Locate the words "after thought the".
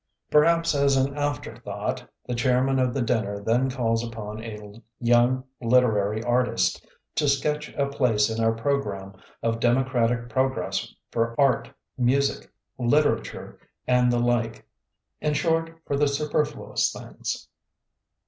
1.15-2.33